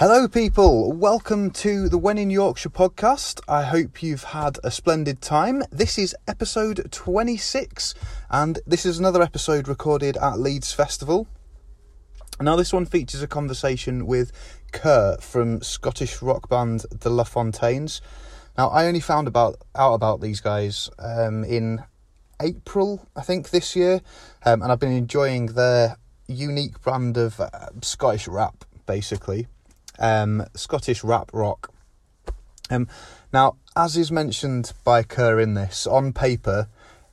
[0.00, 0.94] Hello, people.
[0.94, 3.42] Welcome to the When in Yorkshire podcast.
[3.46, 5.62] I hope you've had a splendid time.
[5.70, 7.94] This is episode 26,
[8.30, 11.28] and this is another episode recorded at Leeds Festival.
[12.40, 14.32] Now, this one features a conversation with
[14.72, 18.00] Kerr from Scottish rock band The La Fontaines.
[18.56, 21.84] Now, I only found about out about these guys um, in
[22.40, 24.00] April, I think, this year,
[24.46, 27.50] um, and I've been enjoying their unique brand of uh,
[27.82, 29.46] Scottish rap, basically
[30.00, 31.72] um, Scottish rap rock.
[32.70, 32.88] Um,
[33.32, 36.68] now, as is mentioned by Kerr in this, on paper,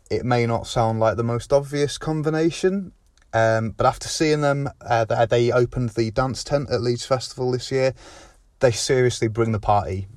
[0.09, 2.93] it may not sound like the most obvious combination,
[3.33, 7.71] um, but after seeing them, uh, they opened the dance tent at Leeds Festival this
[7.71, 7.93] year.
[8.59, 10.07] They seriously bring the party.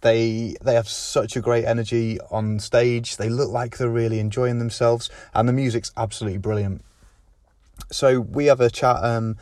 [0.00, 3.16] They they have such a great energy on stage.
[3.16, 6.84] They look like they're really enjoying themselves, and the music's absolutely brilliant.
[7.90, 9.36] So we have a chat um,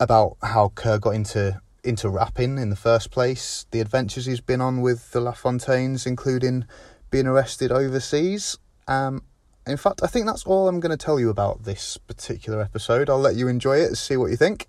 [0.00, 4.60] about how Kerr got into into rapping in the first place, the adventures he's been
[4.60, 6.66] on with the La Fontaines, including
[7.10, 8.58] being arrested overseas.
[8.86, 9.22] Um,
[9.66, 13.08] in fact, I think that's all I'm going to tell you about this particular episode.
[13.08, 14.66] I'll let you enjoy it, and see what you think.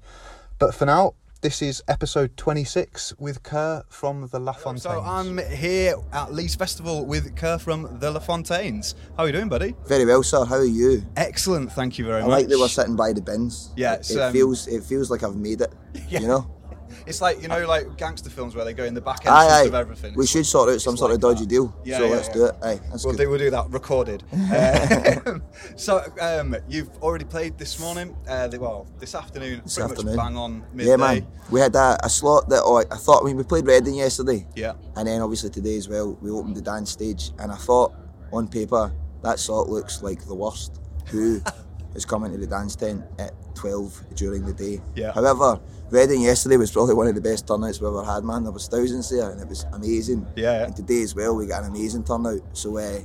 [0.59, 4.85] But for now, this is episode 26 with Kerr from the La Fontaines.
[4.85, 8.95] So I'm here at Leeds Festival with Kerr from the La Fontaines.
[9.17, 9.75] How are you doing, buddy?
[9.87, 10.45] Very well, sir.
[10.45, 11.05] How are you?
[11.17, 12.31] Excellent, thank you very I much.
[12.31, 13.73] I like that we're sitting by the bins.
[13.77, 15.73] Yeah, it, um, feels it feels like I've made it.
[16.09, 16.21] Yeah.
[16.21, 16.62] You know.
[17.07, 19.61] It's like you know, like gangster films where they go in the back end aye,
[19.61, 19.65] aye.
[19.65, 20.15] of everything.
[20.15, 21.49] We should sort out some sort like of dodgy that.
[21.49, 21.75] deal.
[21.85, 22.35] Yeah, so yeah, let's yeah.
[22.35, 22.55] do it.
[22.63, 23.25] Aye, that's we'll good.
[23.25, 24.25] Do, we'll do that recorded.
[24.33, 25.39] uh,
[25.77, 28.17] so um, you've already played this morning.
[28.29, 29.63] Uh, the, well, this afternoon.
[29.65, 30.17] This pretty afternoon.
[30.17, 30.91] much bang on midday.
[30.91, 31.27] Yeah, man.
[31.51, 33.23] We had a, a slot that oh, I thought.
[33.23, 34.47] I mean, we played Reading yesterday.
[34.55, 34.75] Yeah.
[34.97, 37.95] And then obviously today as well, we opened the dance stage, and I thought
[38.33, 38.93] on paper
[39.23, 40.81] that slot looks like the worst.
[41.07, 41.41] Who
[41.95, 44.81] is coming to the dance tent at 12 during the day?
[44.95, 45.13] Yeah.
[45.13, 45.61] However
[45.93, 48.45] Reading yesterday was probably one of the best turnouts we've ever had, man.
[48.45, 50.27] There was thousands there, and it was amazing.
[50.37, 50.61] Yeah.
[50.61, 50.65] yeah.
[50.65, 52.41] And today as well, we got an amazing turnout.
[52.55, 53.01] So, uh,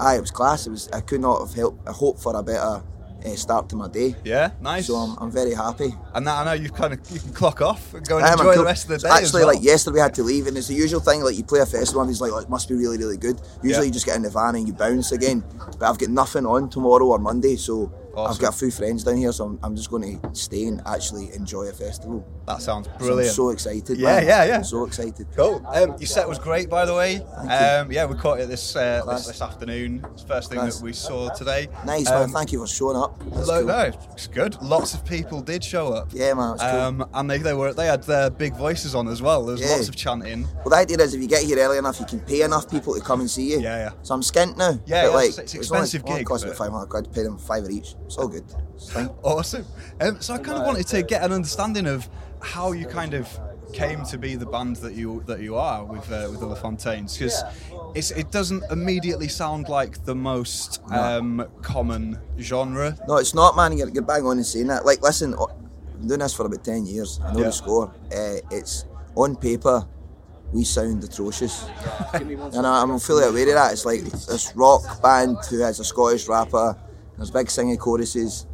[0.00, 0.66] aye, it was class.
[0.66, 0.88] It was.
[0.90, 1.86] I could not have helped.
[1.86, 2.82] I hope for a better
[3.26, 4.16] uh, start to my day.
[4.24, 4.86] Yeah, nice.
[4.86, 5.94] So I'm, I'm very happy.
[6.14, 8.54] And that I know you've kind of you can clock off and go and enjoy
[8.54, 9.12] the rest of the day.
[9.12, 9.54] Actually, well.
[9.54, 11.20] like yesterday we had to leave, and it's the usual thing.
[11.20, 13.38] Like you play a festival, and it's like, oh, it must be really, really good.
[13.62, 13.88] Usually yeah.
[13.88, 15.44] you just get in the van and you bounce again.
[15.78, 18.32] But I've got nothing on tomorrow or Monday, so Awesome.
[18.32, 20.80] I've got a few friends down here, so I'm, I'm, just going to stay and
[20.86, 22.26] actually enjoy a festival.
[22.46, 23.34] That sounds brilliant.
[23.34, 23.98] So, I'm so excited.
[23.98, 24.26] Yeah, man.
[24.26, 24.56] yeah, yeah.
[24.56, 25.26] I'm so excited.
[25.34, 25.64] Cool.
[25.66, 27.16] Um, your set was great, by the way.
[27.16, 30.06] Um, yeah, we caught it this, uh, this, this afternoon.
[30.12, 30.78] It's the first thing Class.
[30.78, 31.68] that we saw today.
[31.84, 32.28] Nice um, man.
[32.30, 33.20] Thank you for showing up.
[33.26, 33.66] Lo- cool.
[33.66, 34.60] No, it's good.
[34.62, 36.08] Lots of people did show up.
[36.12, 36.60] Yeah, man.
[36.60, 39.44] Um, and they, they were they had their big voices on as well.
[39.44, 39.74] There was yeah.
[39.74, 40.44] lots of chanting.
[40.56, 42.94] Well, the idea is if you get here early enough, you can pay enough people
[42.94, 43.60] to come and see you.
[43.60, 43.90] Yeah, yeah.
[44.02, 44.78] So I'm skint now.
[44.86, 46.26] Yeah, yeah like, it's, it's expensive it's only, gig.
[46.26, 47.94] It costs about 500 quid to pay them five each.
[48.06, 48.44] It's all good.
[49.22, 49.66] awesome.
[50.00, 52.08] Um, so I kind of wanted to get an understanding of
[52.40, 53.28] how you kind of
[53.74, 56.54] came to be the band that you that you are with uh, with the La
[56.54, 62.96] Fontaines because it doesn't immediately sound like the most um, common genre.
[63.08, 63.76] No, it's not, man.
[63.76, 64.84] You get bang on and saying that.
[64.84, 67.20] Like, listen, I'm doing this for about ten years.
[67.22, 67.46] I know yeah.
[67.46, 67.94] the score.
[68.14, 69.86] Uh, it's on paper.
[70.52, 71.68] We sound atrocious,
[72.14, 73.72] and I'm fully aware of that.
[73.72, 76.76] It's like this rock band who has a Scottish rapper.
[77.16, 78.46] There's big singing choruses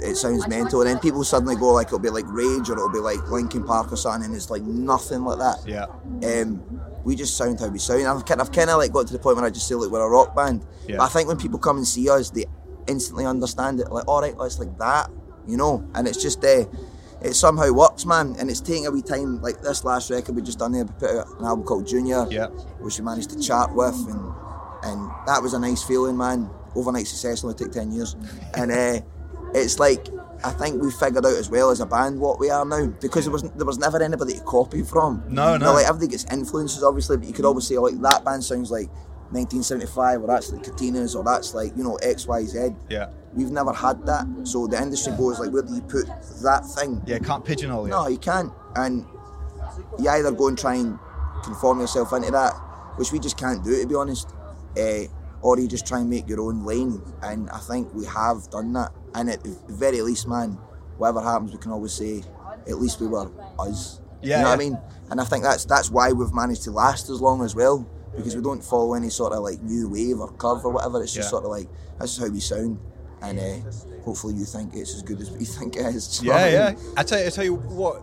[0.00, 2.90] it sounds mental, and then people suddenly go like it'll be like Rage or it'll
[2.90, 5.66] be like Linkin Park or something, and it's like nothing like that.
[5.66, 5.86] Yeah.
[6.26, 8.06] Um, we just sound how we sound.
[8.06, 9.90] I've kind of, kind of like got to the point where I just say like
[9.90, 10.66] we're a rock band.
[10.86, 10.96] Yeah.
[10.98, 12.44] But I think when people come and see us, they
[12.86, 13.90] instantly understand it.
[13.90, 15.10] Like, all right, it's like that,
[15.46, 15.88] you know.
[15.94, 16.64] And it's just uh,
[17.22, 18.36] it somehow works, man.
[18.38, 19.40] And it's taking a wee time.
[19.40, 22.26] Like this last record we just done there, we put out an album called Junior,
[22.30, 22.46] yeah,
[22.80, 24.32] which we managed to chart with, and
[24.82, 26.50] and that was a nice feeling, man.
[26.78, 28.16] Overnight success only took ten years,
[28.54, 28.70] and.
[28.72, 29.00] Uh,
[29.54, 30.06] it's like
[30.44, 33.24] I think we figured out as well as a band what we are now because
[33.24, 35.24] there was there was never anybody to copy from.
[35.26, 35.66] No, You no.
[35.68, 38.70] know, like everybody gets influences obviously, but you could always say like that band sounds
[38.70, 38.88] like
[39.32, 42.68] 1975 or that's like Katinas or that's like you know X Y Z.
[42.90, 43.08] Yeah.
[43.32, 46.06] We've never had that, so the industry goes like, where do you put
[46.42, 47.00] that thing?
[47.06, 47.88] Yeah, can't pigeonhole it.
[47.88, 48.52] No, you can't.
[48.76, 49.06] And
[49.98, 50.98] you either go and try and
[51.42, 52.52] conform yourself into that,
[52.96, 54.28] which we just can't do, to be honest,
[54.78, 55.04] uh,
[55.42, 57.00] or you just try and make your own lane.
[57.22, 58.92] And I think we have done that.
[59.14, 60.52] And at the very least, man,
[60.96, 62.22] whatever happens, we can always say,
[62.68, 64.00] at least we were us.
[64.20, 64.78] Yeah, you know what I mean?
[65.10, 68.34] And I think that's that's why we've managed to last as long as well, because
[68.36, 71.02] we don't follow any sort of like new wave or curve or whatever.
[71.02, 71.30] It's just Yeah.
[71.30, 71.68] sort of like
[72.00, 72.78] this is how we sound.
[73.22, 73.70] And uh,
[74.04, 76.18] hopefully you think it's as good as we think it is.
[76.18, 76.84] Do you know Yeah, what I mean?
[76.84, 76.92] yeah.
[76.96, 78.02] I tell you, I tell you what.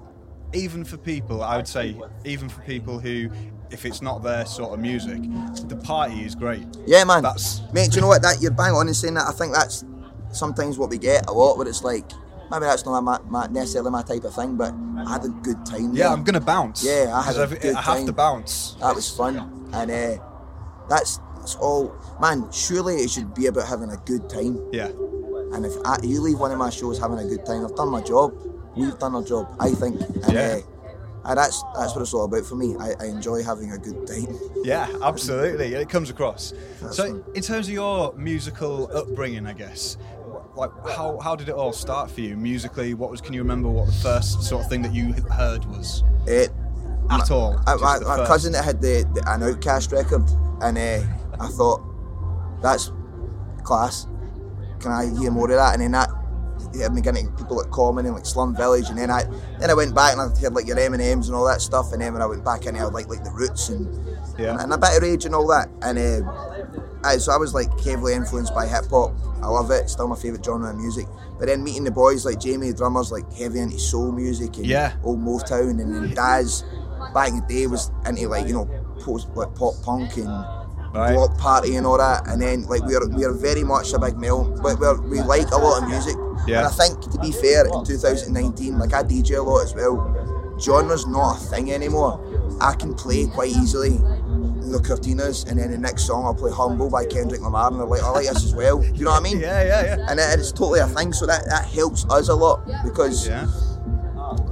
[0.55, 3.29] Even for people, I would say, even for people who,
[3.71, 5.21] if it's not their sort of music,
[5.67, 6.65] the party is great.
[6.85, 7.23] Yeah, man.
[7.23, 8.21] That's- Mate, do you know what?
[8.21, 9.27] That you're bang on in saying that.
[9.27, 9.83] I think that's
[10.31, 12.09] sometimes what we get a lot, where it's like
[12.51, 15.65] maybe that's not my, my, necessarily my type of thing, but I had a good
[15.65, 15.93] time.
[15.93, 16.07] Yeah, there.
[16.09, 16.83] I'm gonna bounce.
[16.85, 18.75] Yeah, I had a good I have to bounce.
[18.79, 19.37] That was fun,
[19.73, 20.23] and uh,
[20.89, 21.93] that's that's all.
[22.21, 24.59] Man, surely it should be about having a good time.
[24.71, 24.87] Yeah,
[25.53, 27.89] And if I, you leave one of my shows having a good time, I've done
[27.89, 28.33] my job.
[28.75, 29.99] We've done our job, I think.
[30.01, 30.59] And, Yeah.
[30.59, 30.61] uh,
[31.27, 32.75] and that's that's what it's all about for me.
[32.79, 34.27] I, I enjoy having a good time.
[34.63, 35.73] yeah, absolutely.
[35.73, 36.53] It comes across.
[36.81, 37.23] That's so, fun.
[37.33, 39.97] in terms of your musical upbringing, I guess,
[40.55, 42.93] like how, how did it all start for you musically?
[42.93, 43.21] What was?
[43.21, 46.51] Can you remember what the first sort of thing that you heard was It,
[47.09, 47.59] at all?
[47.65, 50.29] I, my, my cousin that had the, the an OutKast record,
[50.61, 51.81] and uh, I thought
[52.61, 52.91] that's
[53.63, 54.05] class.
[54.79, 55.73] Can I hear more of that?
[55.73, 56.09] And then that
[56.75, 59.23] he had me getting people at Common and like Slum Village, and then I
[59.59, 62.01] then I went back and I heard like your Eminems and all that stuff, and
[62.01, 63.87] then when I went back in, I would like like the Roots and
[64.37, 64.57] Yeah.
[64.59, 66.31] and, a bit of Rage and all that, and uh,
[67.03, 69.13] aye, so I was like heavily influenced by hip hop.
[69.41, 69.89] I love it.
[69.89, 71.05] Still my favourite genre of music.
[71.37, 74.93] But then meeting the boys like Jamie, drummers, like heavy into soul music and Yeah.
[75.03, 76.63] old Motown, and then Daz
[77.13, 78.65] back in the day was into like you know
[79.01, 80.29] post like pop punk and
[80.95, 81.13] Right.
[81.13, 82.25] Bloc Party and all that.
[82.25, 85.19] And then like we are we are very much a big male, but we're, we
[85.21, 86.15] like a lot of music.
[86.47, 86.59] Yeah.
[86.59, 89.97] And I think to be fair, in 2019, like I DJ a lot as well.
[90.59, 92.19] Genre's not a thing anymore.
[92.61, 93.97] I can play quite easily
[94.71, 97.85] the Courteeners, and then the next song I'll play "Humble" by Kendrick Lamar, and they're
[97.85, 99.39] like, "I like this as well." Do you know what I mean?
[99.39, 100.05] Yeah, yeah, yeah.
[100.09, 103.47] And it, it's totally a thing, so that, that helps us a lot because Yeah.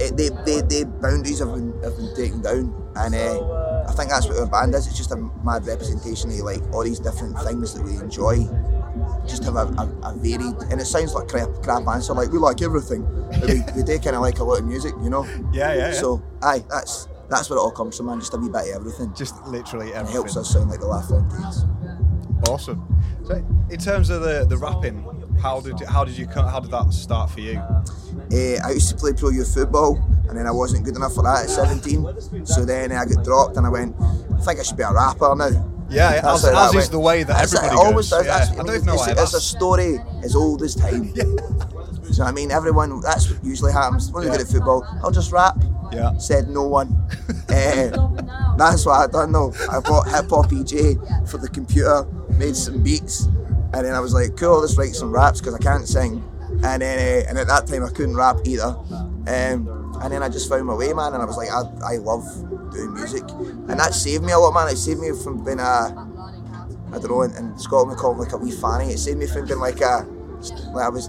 [0.00, 4.10] it, they, they, they boundaries have been, have been taken down and uh, I think
[4.10, 7.36] that's what our band is it's just a mad representation of like all these different
[7.40, 8.36] things that we enjoy
[9.26, 12.38] just have a, a, a varied and it sounds like crap, crap answer like we
[12.38, 13.02] like everything
[13.40, 15.74] but we, we do kind of like a lot of music you know Yeah, yeah,
[15.74, 15.92] yeah.
[15.92, 18.76] so aye that's that's where it all comes from man just a wee bit of
[18.76, 20.12] everything Just literally it everything.
[20.14, 21.64] helps us sound like the La Fontaines
[22.48, 22.84] Awesome.
[23.24, 23.36] So,
[23.70, 25.02] in terms of the the rapping,
[25.40, 27.56] how did you, how did you how did that start for you?
[27.58, 29.96] Uh, I used to play pro youth football,
[30.28, 32.44] and then I wasn't good enough for that at 17.
[32.44, 35.34] So then I got dropped, and I went, I think I should be a rapper
[35.34, 35.48] now.
[35.90, 38.24] Yeah, That's as, how that as is the way that That's- everybody always goes.
[38.26, 39.12] That's, Yeah, I don't even know it's, why.
[39.22, 41.12] it's a story as old as time.
[41.12, 42.50] Do you know what I mean?
[42.50, 44.10] Everyone, that's what usually happens.
[44.10, 44.36] When you Yeah.
[44.38, 45.56] good at football, I'll just rap.
[45.92, 46.16] Yeah.
[46.18, 46.96] Said no one.
[47.50, 47.88] Eh,
[48.58, 49.52] that's what I done though.
[49.70, 54.12] I bought Hip Hop eJay for the computer, made some beats, and then I was
[54.12, 56.24] like, cool, let's write some raps because I can't sing.
[56.64, 58.74] And then, uh, and at that time I couldn't rap either.
[59.28, 59.68] Um,
[60.02, 61.12] and then I just found my way, man.
[61.14, 62.24] And I was like, I, I love
[62.74, 64.68] doing music, and that saved me a lot, man.
[64.68, 65.94] It saved me from being a
[66.94, 68.92] I don't know, in, in Scotland we call it like a wee fanny.
[68.92, 70.06] It saved me from being like a,
[70.72, 71.08] like I was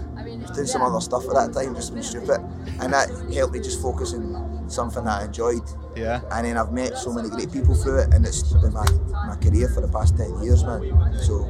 [0.54, 2.40] doing some other stuff at that time, just being stupid,
[2.80, 5.62] and that helped me just focus on something that I enjoyed.
[5.94, 6.22] Yeah.
[6.32, 9.36] And then I've met so many great people through it, and it's been my, my
[9.36, 11.14] career for the past ten years, man.
[11.22, 11.46] So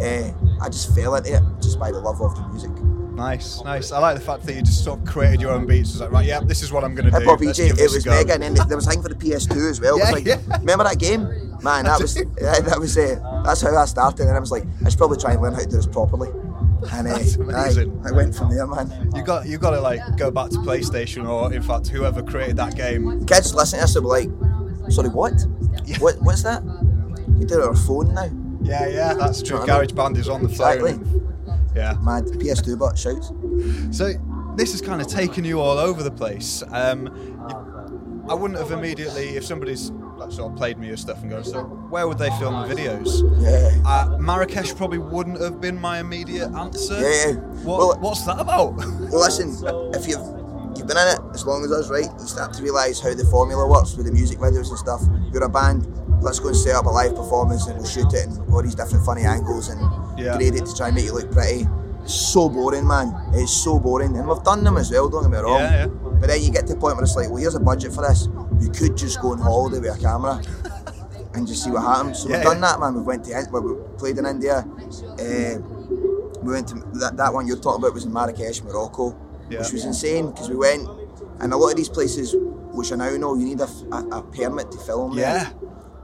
[0.00, 2.72] eh, I just fell into it just by the love of the music.
[3.16, 3.92] Nice, nice.
[3.92, 5.90] I like the fact that you just sort of created your own beats.
[5.92, 7.16] It's like, right, yeah, this is what I'm going to do.
[7.16, 9.08] Hip Hop Let's eJay, give it was mega, and then there was a thing for
[9.08, 9.96] the PS2 as well.
[9.96, 10.58] It was Yeah, like, yeah.
[10.58, 11.22] remember that game?
[11.62, 14.64] Man, that was yeah, that was uh, that's how I started, and I was like,
[14.84, 16.28] I should probably try and learn how to do this properly.
[16.92, 17.16] And uh.
[18.04, 19.10] I, I went from there, man.
[19.14, 22.56] You got you got to like go back to PlayStation or in fact whoever created
[22.58, 23.24] that game.
[23.24, 24.28] Kids listening to this be like,
[24.92, 25.32] sorry, what?
[25.86, 25.96] Yeah.
[25.98, 26.20] What?
[26.20, 26.62] What's that?
[27.38, 28.30] You do it on a phone now.
[28.62, 29.56] Yeah, yeah, that's true.
[29.56, 29.88] Know what I mean?
[29.88, 30.72] GarageBand is on the phone.
[30.86, 31.20] Exactly.
[31.76, 31.94] Yeah.
[32.02, 33.28] Mad PS2 but shouts.
[33.96, 34.12] So
[34.56, 36.62] this has kind of taken you all over the place.
[36.72, 37.08] Um,
[38.28, 41.42] I wouldn't have immediately if somebody's like, sort of played me your stuff and go,
[41.42, 43.22] so where would they film the videos?
[43.40, 43.82] Yeah.
[43.84, 46.94] Uh, Marrakesh probably wouldn't have been my immediate answer.
[46.94, 47.32] Yeah, yeah.
[47.62, 48.74] What, Well- what's that about?
[49.12, 49.50] Well, listen,
[49.94, 50.26] if you've
[50.76, 52.04] you've been in it as long as us, right?
[52.18, 55.02] You start to realise how the formula works with the music videos and stuff.
[55.32, 55.84] You're a band.
[56.20, 58.74] Let's go and set up a live performance and we'll shoot it in all these
[58.74, 59.80] different funny angles and
[60.18, 60.36] Yeah.
[60.36, 61.68] grade it to try and make it look pretty.
[62.06, 63.12] so boring, man.
[63.34, 65.08] It's so boring, and we've done them as well.
[65.08, 65.58] Don't get me wrong.
[65.60, 65.86] Yeah, yeah.
[66.20, 68.02] But then you get to the point where it's like, well, here's a budget for
[68.06, 68.28] this.
[68.60, 70.40] You could just go on holiday with a camera
[71.34, 72.20] and just see what happens.
[72.20, 72.94] So Yeah, we've done that, man.
[72.94, 74.64] We went to we played in India.
[75.18, 75.58] Uh,
[76.42, 79.16] we went to that, that one you're talking about was in Marrakesh, Morocco,
[79.50, 79.58] Yeah.
[79.58, 80.88] which was insane because we went,
[81.40, 82.36] and a lot of these places,
[82.72, 85.16] which I now know, you need a permit to film.
[85.16, 85.50] there.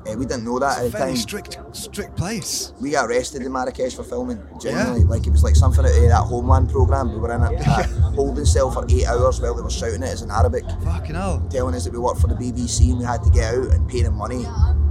[0.05, 0.13] Yeah.
[0.13, 1.17] Uh, we didn't know that at the Very time.
[1.17, 2.73] strict, strict place.
[2.81, 4.41] We got arrested in Marrakesh for filming.
[4.61, 7.13] Genuinely, like it was like something out of that Homeland program.
[7.13, 7.83] We were in a, a
[8.15, 11.47] holding cell for eight hours while they were shouting at us in Arabic, Fucking hell.
[11.51, 13.89] telling us that we worked for the BBC and we had to get out and
[13.89, 14.45] pay them money.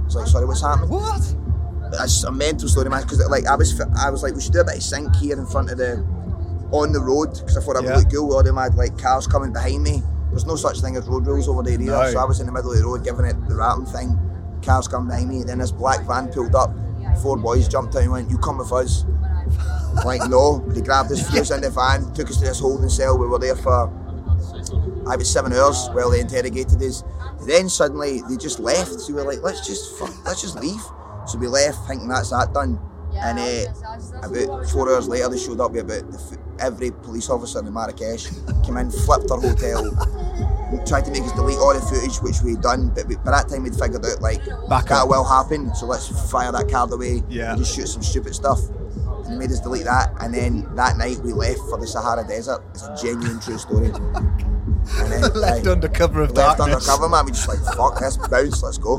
[0.06, 0.88] It's like, sorry, what's happening?
[0.90, 1.22] What?
[1.92, 3.02] That's a mental story, man.
[3.02, 5.38] Because like I was, I was like, we should do a bit of sync here
[5.38, 5.98] in front of the,
[6.72, 7.96] on the road, because I thought I would Yeah.
[7.98, 8.32] look cool.
[8.34, 10.02] All them had like cars coming behind me.
[10.30, 11.84] There's no such thing as road rules over there either.
[11.84, 12.10] No.
[12.10, 14.18] So I was in the middle of the road giving it the rapping thing.
[14.62, 16.72] Cars come behind me, and then this black van pulled up.
[17.22, 19.04] Four boys jumped out and went, "You come with us."
[20.04, 22.88] like no, they grabbed us, threw us in the van, took us to this holding
[22.88, 23.18] cell.
[23.18, 23.90] We were there for
[25.06, 27.02] I was seven hours while they interrogated us.
[27.42, 28.92] Then suddenly they just left.
[29.00, 30.80] So we were like, let's just fuck, let's just leave.
[31.26, 32.78] So we left thinking that's that done.
[33.14, 33.72] And uh,
[34.22, 38.28] about four hours later, they showed up with about every police officer in Marrakesh
[38.64, 39.90] came in, flipped our hotel,
[40.86, 42.90] tried to make us delete all the footage, which we'd done.
[42.94, 45.08] But we, by that time, we'd figured out like Back that up.
[45.08, 45.74] will happen.
[45.74, 47.52] So let's fire that card away Yeah.
[47.52, 48.58] and just shoot some stupid stuff.
[49.24, 50.12] And they made us delete that.
[50.20, 52.62] And then that night, we left for the Sahara Desert.
[52.70, 53.90] It's a genuine true story.
[54.98, 56.88] And then, Left aye, under cover of left darkness.
[56.88, 57.24] undercover, man.
[57.26, 58.98] We just like fuck this, bounce, let's go.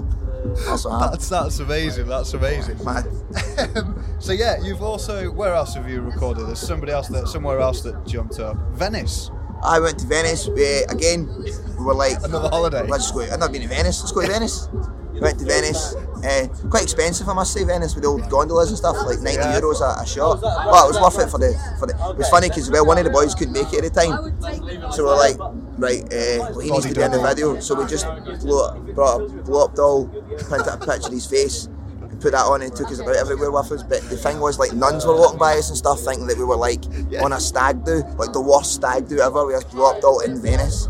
[0.65, 0.83] That's.
[0.83, 2.07] That's that's amazing.
[2.07, 2.81] That's amazing.
[2.85, 3.03] Man,
[3.75, 6.47] Um, so yeah, you've also where else have you recorded?
[6.47, 8.55] There's somebody else that somewhere else that jumped up.
[8.71, 9.29] Venice,
[9.61, 10.47] I went to Venice.
[10.47, 11.27] We, again,
[11.83, 12.83] we were like, another holiday.
[12.87, 13.21] let's just go.
[13.21, 13.99] I've not been to Venice.
[14.01, 14.69] Let's go to Venice.
[15.19, 15.95] Went to Venice.
[16.23, 17.63] Uh, quite expensive, I must say.
[17.63, 19.59] Venice with the old gondolas and stuff, like ninety Yeah.
[19.59, 20.39] euros a, a shot.
[20.41, 21.93] But it was worth it for the for the.
[22.11, 24.91] It was funny because well, one of the boys couldn't make it at the time,
[24.91, 25.37] so we're like,
[25.77, 27.59] right, uh, well, he needs to be in the video.
[27.59, 28.07] So we just
[28.39, 30.07] blew up, brought a blow up doll,
[30.47, 31.65] printed a picture of his face.
[31.65, 33.83] and Put that on and took us about everywhere with us.
[33.83, 36.45] But the thing was, like, nuns were walking by us and stuff, thinking that we
[36.45, 36.85] were like
[37.21, 39.45] on a stag do, like the worst stag do ever.
[39.45, 40.87] We had blow up doll in Venice.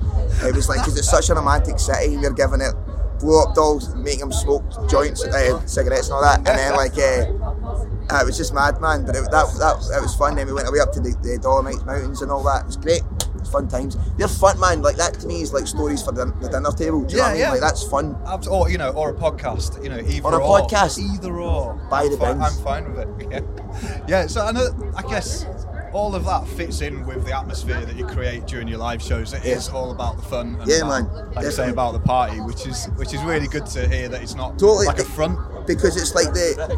[0.48, 2.74] It was like, because it's such a romantic city, we're giving it
[3.20, 6.38] blow up dolls, making them smoke joints, uh, cigarettes and all that.
[6.40, 9.06] And then, like, uh, it was just mad, man.
[9.06, 10.36] But it, that, that, that was fun.
[10.36, 12.64] Then we went away up to the, the Dolomites Mountains and all that.
[12.64, 13.02] It was great.
[13.02, 13.96] It was fun times.
[14.18, 14.82] They're fun, man.
[14.82, 17.04] Like, that to me is like stories for the, the dinner table.
[17.04, 17.40] Do you know what I mean?
[17.42, 17.52] yeah.
[17.52, 18.18] Like, that's fun.
[18.28, 19.82] Abs- or you know, or a podcast.
[19.82, 21.00] You know, either Or a podcast.
[21.00, 21.80] Either or.
[21.92, 22.42] I'm the bins.
[22.44, 23.00] I'm fine with
[23.32, 23.44] it.
[23.84, 24.06] Yeah.
[24.08, 24.28] Yeah.
[24.28, 24.68] So I know.
[24.96, 25.46] I guess
[25.94, 29.34] all of that fits in with the atmosphere that you create during your live shows.
[29.34, 29.74] It is Yeah.
[29.76, 30.58] all about the fun.
[30.60, 33.48] And Yeah, about, man, Like you say about the party, which is which is really
[33.48, 34.88] good to hear that it's not Totally.
[34.88, 35.38] like a front.
[35.68, 36.78] Because it's like the.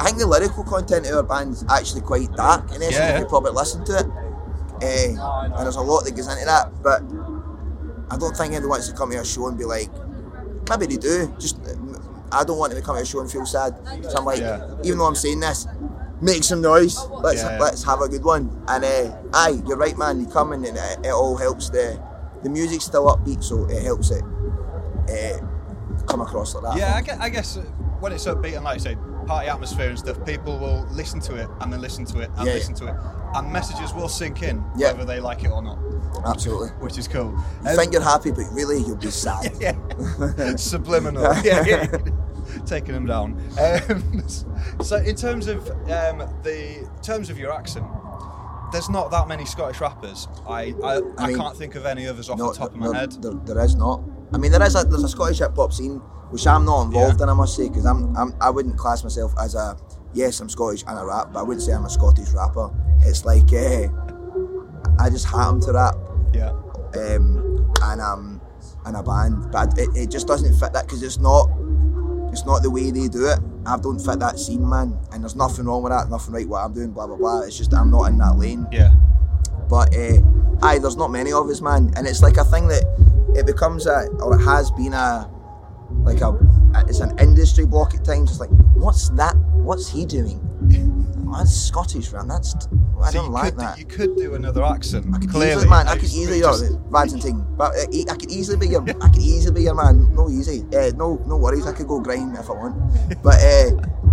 [0.00, 3.26] I think the lyrical content of our band's actually quite dark essence Yeah, if you
[3.26, 4.06] probably listen to it.
[4.80, 6.70] Uh, and there's a lot that goes into that.
[6.82, 7.02] But
[8.10, 9.90] I don't think anyone wants to come to a show and be like,
[10.70, 11.34] maybe they do.
[11.38, 11.58] Just
[12.30, 13.74] I don't want them to come to a show and feel sad.
[14.08, 14.64] So I'm like, Yeah.
[14.84, 15.66] even though I'm saying this,
[16.20, 16.98] make some noise.
[17.10, 18.50] Let's Yeah, let's have a good one.
[18.68, 20.20] And uh, aye, you're right, man.
[20.20, 21.70] You come in and it, it all helps.
[21.70, 22.00] The
[22.42, 24.22] the music's still upbeat, so it helps it
[25.10, 25.38] uh,
[26.06, 26.76] come across like that.
[26.78, 27.62] Yeah, I guess, I guess uh,
[28.00, 28.96] when it's upbeat and like I say,
[29.26, 32.46] party atmosphere and stuff, people will listen to it and then listen to it and
[32.46, 32.94] Yeah, listen to it,
[33.34, 34.92] and messages will sink in Yeah.
[34.92, 35.78] whether they like it or not,
[36.24, 36.68] absolutely.
[36.78, 37.32] which is cool.
[37.64, 39.52] You Um, think you're happy, but really you'll be sad.
[39.60, 39.74] yeah,
[40.56, 41.22] subliminal.
[41.44, 41.86] yeah, yeah.
[42.68, 43.40] Taking them down.
[43.58, 44.28] Um,
[44.82, 47.86] so, in terms of um, the terms of your accent,
[48.72, 50.28] there's not that many Scottish rappers.
[50.46, 52.92] I I, I, mean, can't think of any others off No, the top of there,
[52.92, 53.12] my head.
[53.22, 54.02] There, there is not.
[54.34, 55.96] I mean, there is a there's a Scottish hip hop scene
[56.30, 57.24] which I'm not involved Yeah.
[57.24, 57.30] in.
[57.30, 59.76] I must say because I'm, I'm I wouldn't class myself as a
[60.12, 62.70] yes I'm Scottish and I rap, but I wouldn't say I'm a Scottish rapper.
[63.00, 63.88] It's like uh,
[65.00, 65.94] I just happen to rap
[66.34, 68.40] Yeah, um, and um
[68.86, 71.48] in a band, but it, it just doesn't fit that because it's not
[72.38, 73.38] it's not the way they do it.
[73.66, 76.08] I don't fit that scene, man, and there's nothing wrong with that.
[76.08, 77.40] Nothing right what I'm doing, blah blah blah.
[77.42, 78.66] It's just I'm not in that lane.
[78.72, 78.92] yeah,
[79.68, 80.22] But uh,
[80.62, 82.84] aye, there's not many of us, man, and it's like a thing that
[83.34, 85.28] it becomes a, or it has been a,
[86.02, 86.38] like a,
[86.88, 88.30] it's an industry block at times.
[88.30, 89.34] It's like, what's that?
[89.54, 90.40] What's he doing?
[91.32, 92.28] That's Scottish, man.
[92.28, 92.54] That's
[93.02, 93.78] I don't like that.
[93.78, 95.06] You could do another accent.
[95.14, 95.88] I could Clearly, easily, man.
[95.88, 98.68] I could easily, it oh, just- bad and thing, but uh, I could easily be
[98.72, 100.14] your, I could easily be your man.
[100.14, 101.66] No easy, uh, no, no worries.
[101.66, 103.22] I could go grind if I want.
[103.22, 103.70] But uh,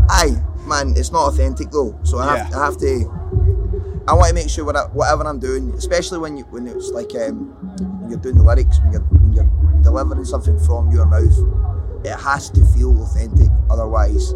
[0.10, 1.98] aye, man, it's not authentic though.
[2.04, 3.12] So I have, I have to.
[4.08, 6.92] I want to make sure what I, whatever I'm doing, especially when you when it's
[6.92, 7.50] like um,
[8.01, 9.50] when you're doing the lyrics, when you're when you're
[9.82, 13.50] delivering something from your mouth, it has to feel authentic.
[13.70, 14.36] Otherwise,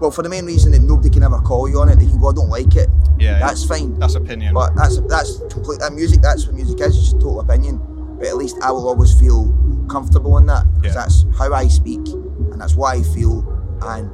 [0.00, 2.20] well, for the main reason that nobody can ever call you on it, they can
[2.20, 2.90] go, I don't like it.
[3.18, 3.68] Yeah, that's yeah.
[3.68, 3.98] fine.
[3.98, 4.54] That's opinion.
[4.54, 5.80] But that's that's complete.
[5.80, 6.20] That music.
[6.20, 6.96] That's what music is.
[6.96, 7.80] It's just total opinion.
[8.18, 9.52] But at least I will always feel
[9.90, 11.02] comfortable in that because Yeah.
[11.02, 13.40] that's how I speak and that's what I feel,
[13.82, 14.10] and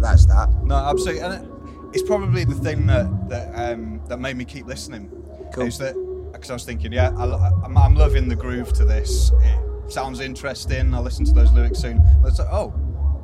[0.00, 0.48] that's that.
[0.64, 1.50] No, absolutely, and it,
[1.92, 5.10] it's probably the thing that that um, that made me keep listening.
[5.52, 5.66] Cool.
[5.66, 5.94] Is that
[6.32, 9.32] because I was thinking, yeah, I, am I'm loving the groove to this.
[9.42, 10.94] It sounds interesting.
[10.94, 12.00] I'll listen to those lyrics soon.
[12.22, 12.72] But it's like, oh,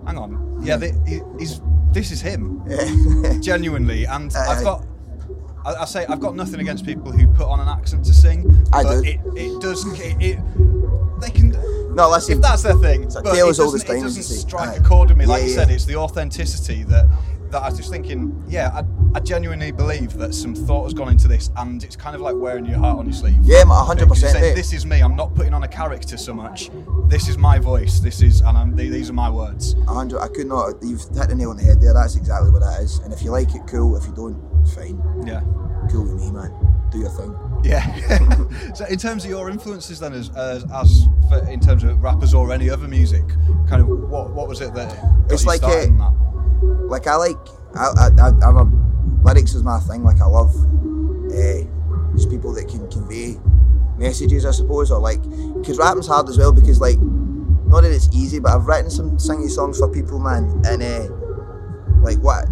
[0.06, 1.60] hang on, yeah, he, he's
[1.92, 2.62] this is him,
[3.42, 4.84] genuinely, and Uh, I've got.
[5.64, 8.66] I, I say I've got nothing against people who put on an accent to sing.
[8.72, 9.08] I but do.
[9.08, 10.38] It, it does it, it
[11.20, 11.50] they can
[11.94, 12.34] no, listen.
[12.36, 14.74] If that's their thing, it's like but it doesn't, it doesn't strike Aye.
[14.76, 15.24] a chord with me.
[15.24, 15.56] Like Yeah, you yeah.
[15.56, 17.06] said, it's the authenticity that
[17.50, 18.42] that I was just thinking.
[18.48, 18.84] Yeah, I,
[19.16, 22.36] I genuinely believe that some thought has gone into this, and it's kind of like
[22.36, 23.38] wearing your heart on your sleeve.
[23.42, 24.54] Yeah, man, 100%, You say, mate.
[24.54, 25.00] This is me.
[25.00, 26.70] I'm not putting on a character so much.
[27.08, 28.00] This is my voice.
[28.00, 29.74] This is, and I'm, these are my words.
[29.88, 30.20] A hundred.
[30.20, 30.74] I could not.
[30.82, 31.94] You've hit the nail on the head there.
[31.94, 32.98] That's exactly what that is.
[32.98, 33.96] And if you like it, cool.
[33.96, 34.36] If you don't,
[34.74, 35.02] fine.
[35.26, 35.40] Yeah.
[35.90, 36.52] Cool with me, man.
[36.90, 37.34] Do your thing.
[37.64, 38.72] Yeah.
[38.74, 42.34] so, in terms of your influences, then, as as, as for, in terms of rappers
[42.34, 43.26] or any other music,
[43.68, 46.12] kind of what what was it that got It's you like in that?
[46.88, 47.36] Like I like.
[47.74, 50.04] I, I, I, I'm a, lyrics is my thing.
[50.04, 50.54] Like I love.
[51.26, 51.64] Uh,
[52.14, 53.36] just people that can convey
[53.98, 58.08] messages, I suppose, or like because rapping's hard as well because like not that it's
[58.14, 61.08] easy, but I've written some singing songs for people, man, and uh,
[62.00, 62.46] like what.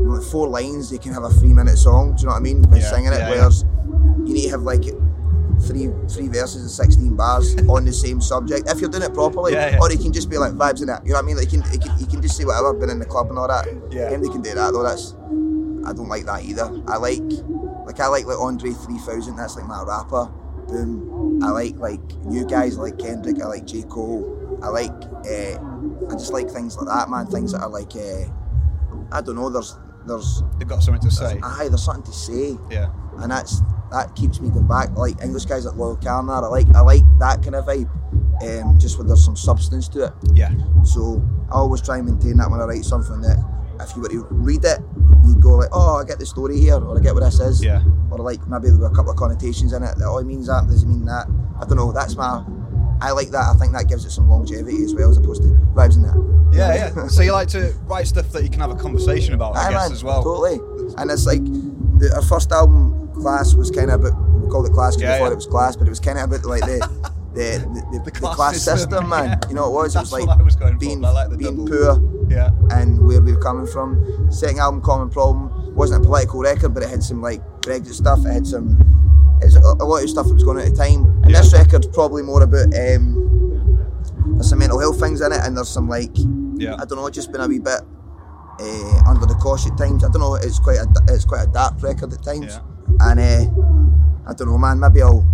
[0.00, 2.14] like Four lines, you can have a three-minute song.
[2.14, 2.62] Do you know what I mean?
[2.62, 3.30] By Yeah, singing it, yeah, yeah.
[3.30, 3.64] whereas
[4.24, 4.84] you need to have like
[5.68, 9.52] three three verses and sixteen bars on the same subject if you're doing it properly.
[9.52, 9.78] Yeah, yeah.
[9.80, 10.98] Or you can just be like vibes in it.
[11.04, 11.36] You know what I mean?
[11.36, 13.38] Like you can, you can you can just say whatever, been in the club and
[13.38, 13.66] all that.
[13.92, 14.10] Yeah.
[14.10, 14.82] Them they can do that though.
[14.82, 15.12] That's
[15.86, 16.64] I don't like that either.
[16.88, 17.22] I like
[17.86, 19.36] like I like like Andre three thousand.
[19.36, 20.26] That's like my rapper.
[20.68, 21.40] Boom.
[21.42, 23.40] I like like new guys I like Kendrick.
[23.42, 24.58] I like J Cole.
[24.62, 25.56] I like uh,
[26.10, 27.26] I just like things like that, man.
[27.26, 28.26] Things that are like uh,
[29.12, 29.48] I don't know.
[29.48, 31.38] There's there's They've got something to say.
[31.42, 32.88] aye, there's something to say Yeah.
[33.18, 33.60] and that's
[33.90, 34.96] that keeps me going back.
[34.96, 37.88] Like English guys like Loyle Carner, I like I like that kind of vibe.
[38.40, 40.12] Um, just where there's some substance to it.
[40.32, 40.52] Yeah.
[40.84, 43.38] So I always try and maintain that when I write something that
[43.80, 44.78] if you were to read it,
[45.26, 47.64] you'd go like, oh, I get the story here, or I get what this is.
[47.64, 47.82] Yeah.
[48.10, 50.46] Or like maybe there were a couple of connotations in it that oh, it means
[50.46, 51.26] that, does it mean that?
[51.60, 51.92] I don't know.
[51.92, 52.44] That's my.
[53.00, 53.54] I like that.
[53.54, 56.16] I think that gives it some longevity as well, as opposed to vibes in that.
[56.52, 57.06] Yeah, yeah.
[57.08, 59.70] So you like to write stuff that you can have a conversation about, I Aye,
[59.70, 60.22] guess, man, as well.
[60.22, 60.58] Totally.
[60.96, 62.87] And it's like the, our first album,
[63.20, 65.32] Class, was kind of about we called it Class because Yeah, we thought yeah.
[65.32, 66.78] it was class, but it was kind of about like the
[67.34, 69.38] the, the, the, the class class, system, system, man.
[69.42, 69.48] yeah.
[69.48, 69.94] You know what it was?
[69.94, 72.50] That's it was like was being like being poor Yeah.
[72.70, 74.30] and where we were coming from.
[74.32, 78.20] Second album, Common Problem, wasn't a political record, but it had some like Brexit stuff.
[78.26, 78.78] It had some.
[79.40, 81.04] It's a, a lot of stuff that was going on at the time.
[81.22, 81.42] And Yeah.
[81.42, 83.84] this record's probably more about um,
[84.34, 86.10] there's some mental health things in it, and there's some like
[86.56, 86.74] Yeah.
[86.78, 87.80] I don't know, just been a wee bit
[88.60, 90.02] uh, under the cosh at times.
[90.02, 90.34] I don't know.
[90.34, 92.60] It's quite a it's quite a dark record at times, Yeah.
[93.00, 94.78] And uh, I don't know, man.
[94.80, 95.26] Maybe I'll.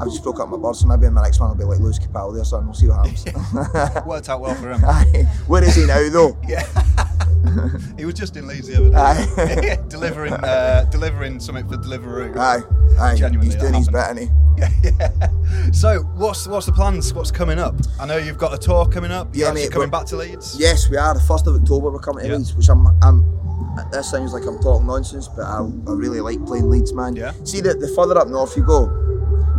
[0.00, 1.80] I've just broke up my bird, so maybe in my next one I'll be like
[1.80, 2.66] Lewis Capaldi or something.
[2.68, 4.06] We'll see what happens.
[4.06, 4.84] Worked out well for him.
[4.84, 5.28] Aye.
[5.48, 6.38] Where is he now, though?
[6.48, 7.68] Yeah.
[7.98, 9.76] he was just in Leeds the other day.
[9.88, 12.34] Delivering uh, delivering something for Deliveroo.
[12.36, 12.62] Aye,
[12.98, 13.16] aye.
[13.16, 14.28] Genuinely, He's doing his bit, he?
[14.56, 15.70] Yeah, yeah.
[15.72, 17.12] So what's what's the plans?
[17.12, 17.74] What's coming up?
[18.00, 19.28] I know you've got a tour coming up.
[19.34, 20.56] Yeah, You're actually mate, coming back to Leeds.
[20.58, 21.12] Yes, we are.
[21.12, 22.36] The first of October, we're coming to Yeah.
[22.36, 22.86] Leeds, which I'm.
[23.02, 23.43] I'm
[23.90, 27.16] that sounds like I'm talking nonsense, but I, I really like playing Leeds, man.
[27.16, 27.32] Yeah.
[27.44, 28.86] See, the, the further up north you go,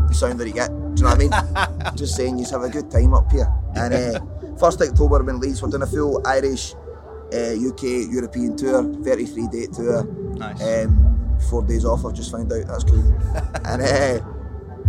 [0.08, 0.70] the sounder you get.
[0.70, 1.96] Do you know what I mean?
[1.96, 3.52] Just saying, you just have a good time up here.
[3.76, 4.20] And uh,
[4.58, 5.62] first October, I'm in Leeds.
[5.62, 6.74] We're doing a full Irish,
[7.34, 10.06] uh, UK, European tour, 33 date tour.
[10.06, 10.86] Nice.
[10.86, 12.06] Um, four days off.
[12.06, 12.66] I've just found out.
[12.68, 13.04] That's cool.
[13.66, 14.26] and uh,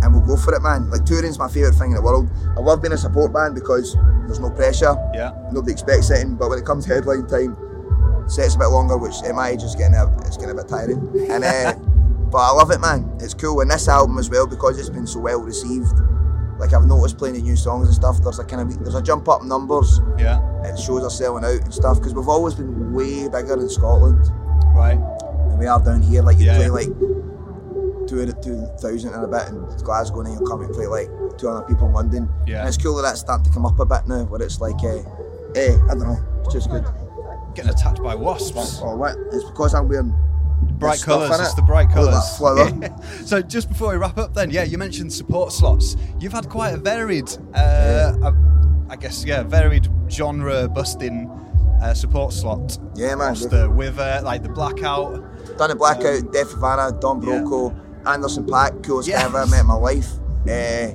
[0.01, 0.89] and we'll go for it, man.
[0.89, 2.29] Like touring's my favourite thing in the world.
[2.55, 5.31] I love being a support band because there's no pressure yeah.
[5.51, 7.57] nobody expects it, but when it comes headline time,
[8.27, 10.67] sets a bit longer, which at my age is getting a, it's getting a bit
[10.67, 10.99] tiring.
[11.29, 11.73] And uh,
[12.31, 13.09] but I love it, man.
[13.21, 15.93] It's cool, and this album as well because it's been so well received.
[16.59, 18.21] Like I've noticed playing the new songs and stuff.
[18.23, 20.39] There's a kind of there's a jump up in numbers, Yeah.
[20.65, 24.25] and shows are selling out and stuff because we've always been way bigger in Scotland
[24.73, 24.97] Right.
[25.49, 26.23] than we are down here.
[26.23, 26.87] Like you Yeah, play like
[28.07, 31.09] two two thousand and a bit in Glasgow, and then you'll come and play like
[31.37, 32.29] two hundred people in London.
[32.47, 32.59] Yeah.
[32.61, 34.81] And it's cool that that's starting to come up a bit now, where it's like,
[34.83, 34.97] uh,
[35.55, 36.85] eh, I don't know, it's just good.
[37.57, 38.81] Getting attacked by wasps.
[38.83, 39.15] Oh, what?
[39.33, 40.13] It's because I'm wearing
[40.77, 41.31] bright colours.
[41.39, 41.55] It's it.
[41.55, 42.37] the bright colours.
[43.27, 45.97] so just before we wrap up, then, yeah, you mentioned support slots.
[46.19, 48.31] You've had quite a varied, uh, uh,
[48.91, 51.27] I guess, yeah, varied genre busting
[51.81, 52.77] uh, support slot.
[52.95, 53.29] Yeah, man.
[53.29, 55.57] roster with uh, like the blackout.
[55.57, 57.39] Done a blackout, Deaf Havana, Don Yeah.
[57.39, 59.23] Broco, Anderson Paak, coolest Yes.
[59.25, 60.11] ever met in my life.
[60.47, 60.93] Uh,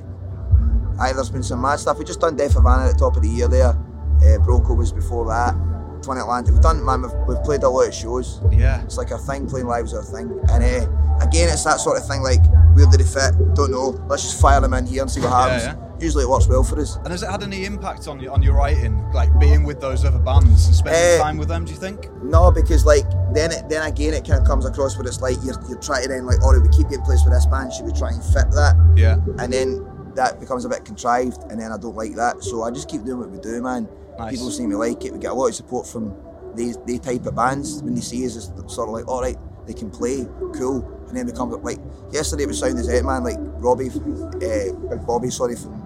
[0.97, 1.99] aye, there's been some mad stuff.
[1.99, 3.67] We just done Deaf Havana at the top of the year there.
[3.71, 5.72] Uh, Broco was before that.
[6.03, 6.53] Twin Atlantic.
[6.53, 7.01] We've done, man.
[7.03, 8.39] We've, we've played a lot of shows.
[8.51, 8.83] Yeah.
[8.83, 9.47] It's like a thing.
[9.47, 10.29] Playing live's our thing.
[10.51, 12.21] And uh, again, it's that sort of thing.
[12.21, 12.41] Like,
[12.75, 13.33] where did they fit?
[13.55, 13.97] Don't know.
[14.07, 15.63] Let's just fire them in here and see what happens.
[15.63, 15.75] yeah.
[15.99, 16.97] Usually, it works well for us.
[16.97, 20.03] And has it had any impact on your on your writing, like being with those
[20.03, 21.63] other bands and spending Eh, time with them?
[21.63, 22.11] Do you think?
[22.21, 25.37] No, because like then it, then again it kind of comes across where it's like
[25.45, 27.71] you're, you're trying to then like, all right, we keep getting placed with this band.
[27.71, 28.75] Should we try and fit that?
[28.97, 29.15] Yeah.
[29.39, 32.43] and then that becomes a bit contrived, and then I don't like that.
[32.43, 33.87] So I just keep doing what we do, man.
[34.17, 34.33] Nice.
[34.33, 35.13] People seem to like it.
[35.13, 36.15] We get a lot of support from
[36.55, 38.35] these they type of bands when they see us.
[38.35, 41.63] It's sort of like, all right, they can play, cool, and then we come up
[41.63, 41.79] like
[42.11, 43.23] yesterday was Sound as It, man.
[43.23, 45.79] Like Robbie, uh, Bobby, sorry, from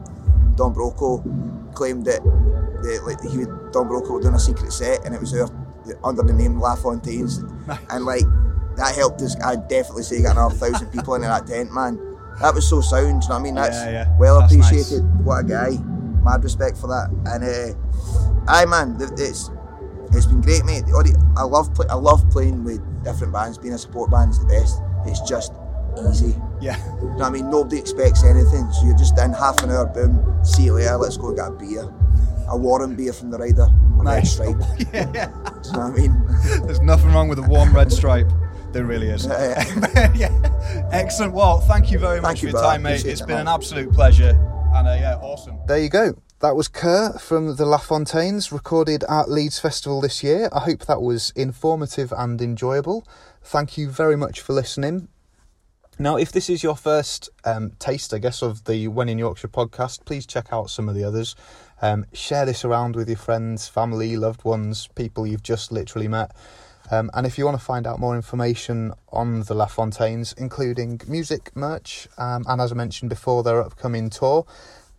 [0.56, 1.24] Don Broco,
[1.74, 5.22] claimed that the, like he would, Don Broco were doing a secret set, and it
[5.22, 5.48] was there
[6.04, 7.38] under the name La Fontaines,
[7.90, 8.24] and like
[8.76, 9.36] that helped us.
[9.42, 11.98] I'd definitely say got another thousand people into that tent, man.
[12.42, 13.24] That was so sound.
[13.24, 13.56] You know what I mean?
[13.56, 14.18] That's Yeah, yeah.
[14.20, 14.70] well That's nice.
[14.70, 15.26] appreciated.
[15.26, 15.78] What a guy.
[16.28, 17.08] Mad respect for that.
[17.32, 19.50] And uh, aye, man, it's
[20.12, 20.84] it's been great, mate.
[21.38, 23.58] I love play- I love playing with different bands.
[23.58, 24.82] Being a support band's the best.
[25.06, 25.54] It's just
[26.10, 26.36] easy.
[26.60, 26.78] Yeah.
[27.00, 27.50] You know what I mean?
[27.50, 29.86] Nobody expects anything, so you're just in half an hour.
[29.86, 30.22] Boom.
[30.44, 30.98] See you later.
[30.98, 31.88] Let's go and get a beer.
[32.50, 33.64] A warm beer from the Rider.
[34.00, 34.58] on Red Stripe.
[34.94, 35.30] yeah, yeah.
[35.66, 36.14] You know what I mean?
[36.66, 38.30] There's nothing wrong with a warm red stripe.
[38.72, 39.26] There really is.
[39.28, 40.90] Yeah, yeah.
[40.92, 41.34] Excellent.
[41.34, 42.74] Well, thank you very much Thank you, for your brother.
[42.76, 43.06] time, mate.
[43.06, 43.48] It's it, been man.
[43.48, 44.34] an absolute pleasure.
[44.74, 45.58] And uh, yeah, awesome.
[45.68, 46.22] There you go.
[46.40, 50.50] That was Kerr from the La Fontaines, recorded at Leeds Festival this year.
[50.54, 53.08] I hope that was informative and enjoyable.
[53.42, 55.08] Thank you very much for listening.
[55.98, 59.48] Now, if this is your first um, taste, I guess, of the When in Yorkshire
[59.48, 61.36] podcast, please check out some of the others.
[61.82, 66.36] Um, share this around with your friends, family, loved ones, people you've just literally met.
[66.90, 71.02] Um, and if you want to find out more information on the La Fontaines, including
[71.08, 74.46] music, merch, um, and as I mentioned before, their upcoming tour,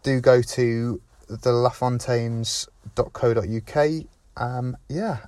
[0.02, 4.06] do go to thelafontaines.co.uk.
[4.36, 5.18] Um, yeah,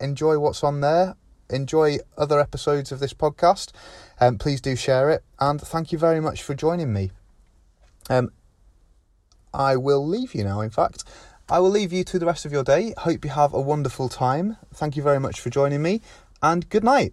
[0.00, 1.14] enjoy what's on there.
[1.50, 3.72] Enjoy other episodes of this podcast.
[4.20, 5.22] Um, please do share it.
[5.38, 7.10] And thank you very much for joining me.
[8.08, 8.32] Um,
[9.54, 11.04] I will leave you now, in fact.
[11.52, 12.94] I will leave you to the rest of your day.
[12.96, 14.56] Hope you have a wonderful time.
[14.72, 16.00] Thank you very much for joining me.
[16.42, 17.12] And good night.